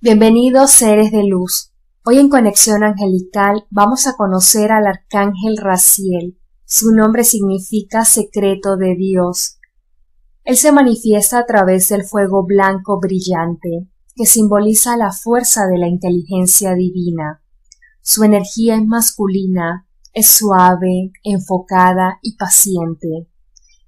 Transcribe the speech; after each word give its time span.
Bienvenidos 0.00 0.72
seres 0.72 1.12
de 1.12 1.24
luz. 1.24 1.72
Hoy 2.04 2.18
en 2.18 2.28
Conexión 2.28 2.84
Angelical 2.84 3.64
vamos 3.70 4.06
a 4.06 4.16
conocer 4.16 4.70
al 4.70 4.86
arcángel 4.86 5.56
Raciel. 5.56 6.38
Su 6.66 6.94
nombre 6.94 7.24
significa 7.24 8.04
secreto 8.04 8.76
de 8.76 8.96
Dios. 8.96 9.58
Él 10.44 10.58
se 10.58 10.72
manifiesta 10.72 11.38
a 11.38 11.46
través 11.46 11.88
del 11.88 12.04
fuego 12.04 12.44
blanco 12.44 13.00
brillante, 13.00 13.88
que 14.14 14.26
simboliza 14.26 14.98
la 14.98 15.10
fuerza 15.10 15.66
de 15.66 15.78
la 15.78 15.88
inteligencia 15.88 16.74
divina. 16.74 17.42
Su 18.02 18.24
energía 18.24 18.76
es 18.76 18.84
masculina, 18.84 19.88
es 20.12 20.26
suave, 20.26 21.12
enfocada 21.22 22.18
y 22.20 22.36
paciente. 22.36 23.30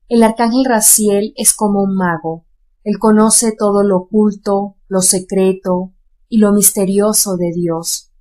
El 0.09 0.23
arcángel 0.23 0.65
Raciel 0.65 1.35
es 1.37 1.53
como 1.53 1.83
un 1.83 1.95
mago. 1.95 2.47
Él 2.85 2.99
conoce 2.99 3.53
todo 3.53 3.83
lo 3.83 3.99
oculto, 3.99 4.77
lo 4.89 5.03
secreto, 5.03 5.93
y 6.29 6.39
lo 6.39 6.53
misterioso 6.53 7.37
de 7.37 7.53
Dios. 7.55 8.13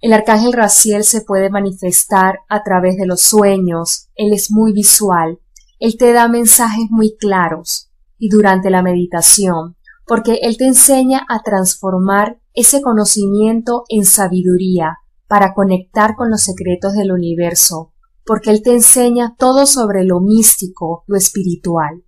El 0.00 0.12
arcángel 0.12 0.52
Raciel 0.52 1.04
se 1.04 1.22
puede 1.22 1.48
manifestar 1.48 2.40
a 2.48 2.62
través 2.62 2.96
de 2.96 3.06
los 3.06 3.22
sueños, 3.22 4.10
él 4.14 4.32
es 4.32 4.50
muy 4.50 4.72
visual, 4.72 5.40
él 5.80 5.96
te 5.96 6.12
da 6.12 6.28
mensajes 6.28 6.90
muy 6.90 7.16
claros 7.16 7.90
y 8.18 8.28
durante 8.28 8.70
la 8.70 8.82
meditación, 8.82 9.76
porque 10.06 10.40
él 10.42 10.56
te 10.56 10.66
enseña 10.66 11.24
a 11.28 11.42
transformar 11.42 12.38
ese 12.52 12.82
conocimiento 12.82 13.84
en 13.88 14.04
sabiduría 14.04 14.98
para 15.26 15.54
conectar 15.54 16.14
con 16.16 16.30
los 16.30 16.42
secretos 16.42 16.92
del 16.92 17.10
universo, 17.10 17.92
porque 18.24 18.50
él 18.50 18.62
te 18.62 18.72
enseña 18.72 19.34
todo 19.38 19.66
sobre 19.66 20.04
lo 20.04 20.20
místico, 20.20 21.04
lo 21.06 21.16
espiritual. 21.16 22.03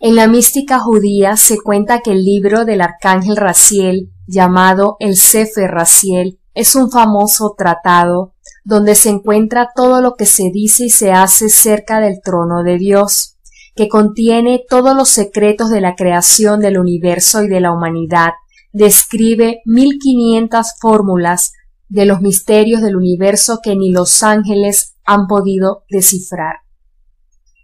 En 0.00 0.14
la 0.14 0.28
mística 0.28 0.78
judía 0.78 1.36
se 1.36 1.60
cuenta 1.60 2.02
que 2.02 2.12
el 2.12 2.24
libro 2.24 2.64
del 2.64 2.82
arcángel 2.82 3.36
Raciel, 3.36 4.12
llamado 4.28 4.96
el 5.00 5.16
Sefer 5.16 5.72
Raciel, 5.72 6.38
es 6.54 6.76
un 6.76 6.92
famoso 6.92 7.56
tratado 7.58 8.34
donde 8.62 8.94
se 8.94 9.08
encuentra 9.08 9.70
todo 9.74 10.00
lo 10.00 10.14
que 10.14 10.24
se 10.24 10.50
dice 10.52 10.84
y 10.84 10.90
se 10.90 11.10
hace 11.10 11.48
cerca 11.48 11.98
del 11.98 12.20
trono 12.22 12.62
de 12.62 12.78
Dios, 12.78 13.38
que 13.74 13.88
contiene 13.88 14.62
todos 14.68 14.94
los 14.94 15.08
secretos 15.08 15.68
de 15.68 15.80
la 15.80 15.96
creación 15.96 16.60
del 16.60 16.78
universo 16.78 17.42
y 17.42 17.48
de 17.48 17.60
la 17.60 17.72
humanidad, 17.72 18.34
describe 18.72 19.62
mil 19.64 19.98
quinientas 19.98 20.76
fórmulas 20.80 21.54
de 21.88 22.04
los 22.04 22.20
misterios 22.20 22.82
del 22.82 22.94
universo 22.94 23.58
que 23.64 23.74
ni 23.74 23.90
los 23.90 24.22
ángeles 24.22 24.94
han 25.04 25.26
podido 25.26 25.84
descifrar. 25.90 26.58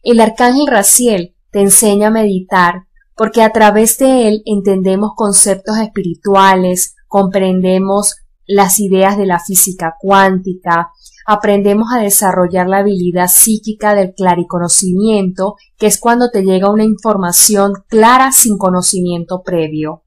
El 0.02 0.18
arcángel 0.20 0.66
Raciel 0.66 1.33
te 1.54 1.60
enseña 1.60 2.08
a 2.08 2.10
meditar, 2.10 2.88
porque 3.16 3.40
a 3.40 3.50
través 3.50 3.96
de 3.98 4.26
él 4.26 4.42
entendemos 4.44 5.12
conceptos 5.14 5.78
espirituales, 5.78 6.96
comprendemos 7.06 8.16
las 8.44 8.80
ideas 8.80 9.16
de 9.16 9.26
la 9.26 9.38
física 9.38 9.94
cuántica, 10.00 10.90
aprendemos 11.24 11.92
a 11.92 12.00
desarrollar 12.00 12.66
la 12.66 12.78
habilidad 12.78 13.28
psíquica 13.28 13.94
del 13.94 14.14
clariconocimiento, 14.14 15.54
que 15.78 15.86
es 15.86 16.00
cuando 16.00 16.28
te 16.30 16.42
llega 16.42 16.72
una 16.72 16.82
información 16.82 17.72
clara 17.86 18.32
sin 18.32 18.58
conocimiento 18.58 19.42
previo. 19.44 20.02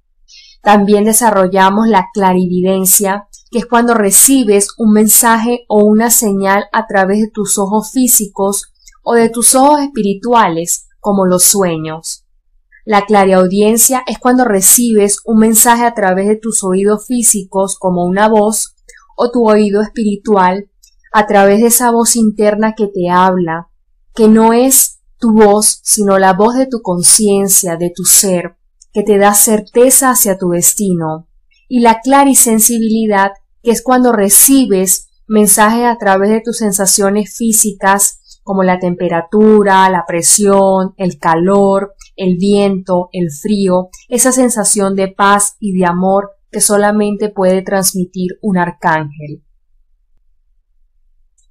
También 0.62 1.06
desarrollamos 1.06 1.88
la 1.88 2.08
clarividencia, 2.14 3.30
que 3.52 3.60
es 3.60 3.66
cuando 3.66 3.94
recibes 3.94 4.68
un 4.78 4.92
mensaje 4.92 5.64
o 5.70 5.86
una 5.86 6.10
señal 6.12 6.66
a 6.74 6.88
través 6.88 7.22
de 7.22 7.32
tus 7.34 7.58
ojos 7.58 7.92
físicos 7.94 8.74
o 9.02 9.14
de 9.14 9.30
tus 9.30 9.56
ojos 9.56 9.80
espirituales, 9.80 10.87
como 11.08 11.26
los 11.26 11.44
sueños. 11.44 12.26
La 12.84 13.06
clariaudiencia 13.06 14.04
es 14.08 14.20
cuando 14.20 14.44
recibes 14.44 15.22
un 15.24 15.40
mensaje 15.40 15.86
a 15.86 15.94
través 15.94 16.28
de 16.28 16.36
tus 16.36 16.66
oídos 16.66 17.08
físicos 17.08 17.78
como 17.80 18.04
una 18.04 18.28
voz 18.28 18.76
o 19.16 19.32
tu 19.32 19.48
oído 19.48 19.82
espiritual 19.82 20.70
a 21.14 21.26
través 21.26 21.62
de 21.62 21.68
esa 21.68 21.92
voz 21.92 22.18
interna 22.18 22.74
que 22.76 22.88
te 22.88 23.10
habla, 23.10 23.70
que 24.14 24.28
no 24.28 24.52
es 24.52 25.00
tu 25.18 25.32
voz, 25.32 25.80
sino 25.82 26.20
la 26.20 26.34
voz 26.34 26.56
de 26.56 26.68
tu 26.68 26.82
conciencia, 26.82 27.78
de 27.78 27.90
tu 27.96 28.04
ser, 28.04 28.58
que 28.92 29.04
te 29.04 29.18
da 29.18 29.34
certeza 29.34 30.10
hacia 30.10 30.38
tu 30.38 30.50
destino. 30.50 31.30
Y 31.70 31.80
la 31.80 32.02
clarisensibilidad, 32.02 33.32
que 33.64 33.72
es 33.72 33.82
cuando 33.82 34.12
recibes 34.12 35.08
mensajes 35.26 35.86
a 35.86 35.98
través 35.98 36.32
de 36.32 36.42
tus 36.42 36.58
sensaciones 36.58 37.34
físicas 37.34 38.17
como 38.48 38.64
la 38.64 38.80
temperatura, 38.80 39.90
la 39.90 40.06
presión, 40.08 40.94
el 40.96 41.20
calor, 41.20 41.94
el 42.16 42.38
viento, 42.38 43.10
el 43.12 43.30
frío, 43.30 43.90
esa 44.08 44.32
sensación 44.32 44.96
de 44.96 45.10
paz 45.10 45.58
y 45.60 45.78
de 45.78 45.86
amor 45.86 46.32
que 46.50 46.62
solamente 46.62 47.28
puede 47.28 47.62
transmitir 47.62 48.40
un 48.42 48.58
arcángel. 48.58 49.44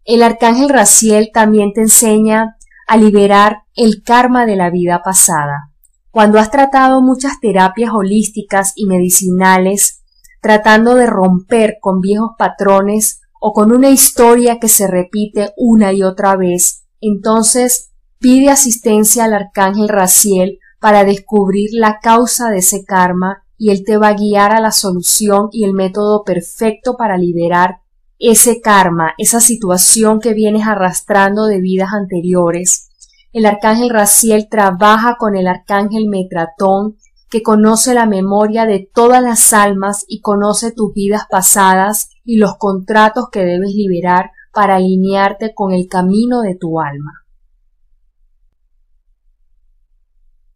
El 0.04 0.22
arcángel 0.22 0.70
Raciel 0.70 1.30
también 1.34 1.74
te 1.74 1.82
enseña 1.82 2.56
a 2.88 2.96
liberar 2.96 3.64
el 3.74 4.02
karma 4.02 4.46
de 4.46 4.56
la 4.56 4.70
vida 4.70 5.02
pasada. 5.04 5.70
Cuando 6.10 6.38
has 6.38 6.50
tratado 6.50 7.02
muchas 7.02 7.40
terapias 7.40 7.90
holísticas 7.92 8.72
y 8.74 8.86
medicinales, 8.86 10.02
tratando 10.40 10.94
de 10.94 11.06
romper 11.06 11.76
con 11.78 12.00
viejos 12.00 12.30
patrones 12.38 13.20
o 13.38 13.52
con 13.52 13.72
una 13.72 13.90
historia 13.90 14.58
que 14.58 14.68
se 14.68 14.86
repite 14.86 15.52
una 15.56 15.92
y 15.92 16.02
otra 16.02 16.36
vez, 16.36 16.85
entonces 17.08 17.90
pide 18.18 18.50
asistencia 18.50 19.24
al 19.24 19.34
arcángel 19.34 19.88
Raciel 19.88 20.58
para 20.80 21.04
descubrir 21.04 21.70
la 21.72 22.00
causa 22.00 22.50
de 22.50 22.58
ese 22.58 22.84
karma 22.84 23.42
y 23.58 23.70
él 23.70 23.84
te 23.84 23.96
va 23.96 24.08
a 24.08 24.14
guiar 24.14 24.52
a 24.52 24.60
la 24.60 24.72
solución 24.72 25.48
y 25.52 25.64
el 25.64 25.72
método 25.72 26.24
perfecto 26.24 26.96
para 26.96 27.16
liberar 27.16 27.80
ese 28.18 28.60
karma, 28.60 29.12
esa 29.18 29.40
situación 29.40 30.20
que 30.20 30.34
vienes 30.34 30.66
arrastrando 30.66 31.46
de 31.46 31.60
vidas 31.60 31.90
anteriores. 31.92 32.88
El 33.32 33.46
arcángel 33.46 33.90
Raciel 33.90 34.48
trabaja 34.50 35.16
con 35.18 35.36
el 35.36 35.46
arcángel 35.46 36.08
Metratón, 36.08 36.96
que 37.28 37.42
conoce 37.42 37.92
la 37.92 38.06
memoria 38.06 38.64
de 38.66 38.88
todas 38.94 39.22
las 39.22 39.52
almas 39.52 40.04
y 40.08 40.20
conoce 40.20 40.72
tus 40.72 40.94
vidas 40.94 41.22
pasadas 41.28 42.10
y 42.24 42.36
los 42.36 42.56
contratos 42.56 43.26
que 43.30 43.40
debes 43.40 43.74
liberar 43.74 44.30
para 44.56 44.76
alinearte 44.76 45.52
con 45.54 45.74
el 45.74 45.86
camino 45.86 46.40
de 46.40 46.56
tu 46.56 46.80
alma. 46.80 47.26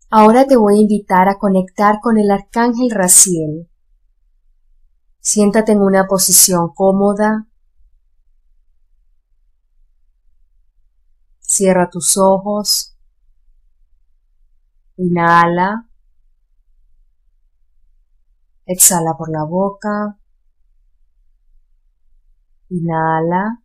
Ahora 0.08 0.46
te 0.46 0.56
voy 0.56 0.78
a 0.78 0.80
invitar 0.80 1.28
a 1.28 1.36
conectar 1.36 2.00
con 2.00 2.16
el 2.16 2.30
arcángel 2.30 2.90
Raciel. 2.90 3.68
Siéntate 5.18 5.72
en 5.72 5.82
una 5.82 6.06
posición 6.06 6.70
cómoda. 6.74 7.46
Cierra 11.40 11.90
tus 11.90 12.16
ojos. 12.16 12.96
Inhala. 14.96 15.90
Exhala 18.64 19.14
por 19.18 19.30
la 19.30 19.44
boca. 19.44 20.18
Inhala. 22.70 23.62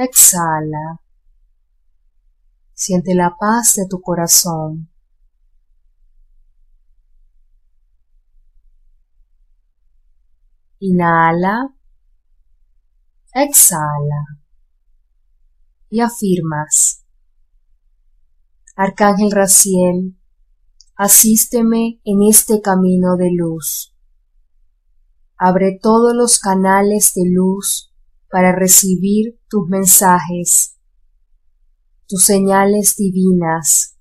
Exhala. 0.00 1.00
Siente 2.72 3.16
la 3.16 3.34
paz 3.36 3.74
de 3.74 3.88
tu 3.90 4.00
corazón. 4.00 4.88
Inhala. 10.78 11.74
Exhala. 13.34 14.38
Y 15.90 15.98
afirmas. 15.98 17.04
Arcángel 18.76 19.32
Raciel, 19.32 20.16
asísteme 20.94 22.00
en 22.04 22.22
este 22.22 22.60
camino 22.60 23.16
de 23.16 23.32
luz. 23.32 23.96
Abre 25.36 25.76
todos 25.82 26.14
los 26.14 26.38
canales 26.38 27.14
de 27.14 27.28
luz 27.28 27.88
para 28.30 28.52
recibir 28.54 29.40
tus 29.48 29.68
mensajes, 29.68 30.78
tus 32.06 32.24
señales 32.24 32.96
divinas. 32.96 33.96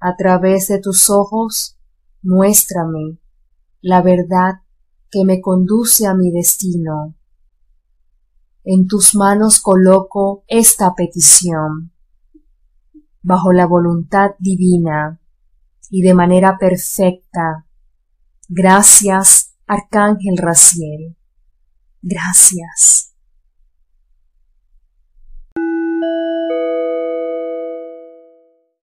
A 0.00 0.16
través 0.16 0.68
de 0.68 0.80
tus 0.80 1.08
ojos, 1.10 1.78
muéstrame 2.22 3.18
la 3.80 4.00
verdad 4.00 4.62
que 5.10 5.24
me 5.26 5.42
conduce 5.42 6.06
a 6.06 6.14
mi 6.14 6.32
destino. 6.32 7.14
En 8.64 8.86
tus 8.86 9.14
manos 9.14 9.60
coloco 9.60 10.42
esta 10.48 10.94
petición, 10.94 11.92
bajo 13.20 13.52
la 13.52 13.66
voluntad 13.66 14.30
divina 14.38 15.20
y 15.90 16.00
de 16.00 16.14
manera 16.14 16.56
perfecta. 16.58 17.66
Gracias, 18.48 19.54
Arcángel 19.66 20.38
Raciel. 20.38 21.14
Gracias. 22.06 23.13